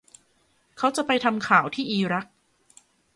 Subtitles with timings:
[0.77, 2.25] เขาจะไปทำข่าวที่อิรัก